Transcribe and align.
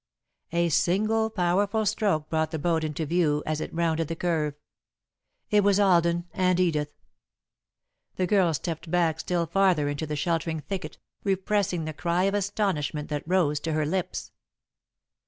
A 0.51 0.69
single 0.69 1.29
powerful 1.29 1.85
stroke 1.85 2.27
brought 2.27 2.49
the 2.49 2.57
boat 2.57 2.83
into 2.83 3.05
view, 3.05 3.43
as 3.45 3.61
it 3.61 3.71
rounded 3.71 4.07
the 4.07 4.15
curve. 4.15 4.55
It 5.51 5.63
was 5.63 5.79
Alden 5.79 6.27
and 6.33 6.59
Edith. 6.59 6.95
The 8.15 8.25
girl 8.25 8.51
stepped 8.55 8.89
back 8.89 9.19
still 9.19 9.45
farther 9.45 9.87
into 9.89 10.07
the 10.07 10.15
sheltering 10.15 10.61
thicket, 10.61 10.97
repressing 11.23 11.85
the 11.85 11.93
cry 11.93 12.23
of 12.23 12.33
astonishment 12.33 13.09
that 13.09 13.27
rose 13.27 13.59
to 13.59 13.73
her 13.73 13.85
lips. 13.85 14.31